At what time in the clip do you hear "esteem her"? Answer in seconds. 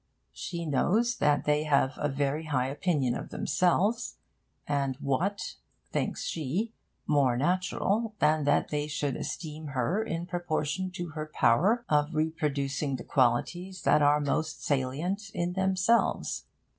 9.15-10.03